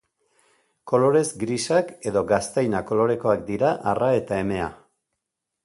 [0.91, 4.75] Kolorez grisak edo gaztaina kolorekoak dira arra eta emea.